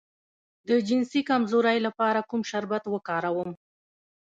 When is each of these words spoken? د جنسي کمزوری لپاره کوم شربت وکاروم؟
د 0.67 0.69
جنسي 0.87 1.21
کمزوری 1.29 1.77
لپاره 1.87 2.19
کوم 2.29 2.41
شربت 2.51 2.83
وکاروم؟ 2.89 3.51